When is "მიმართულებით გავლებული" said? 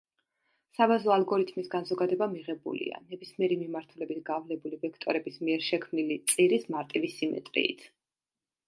3.61-4.83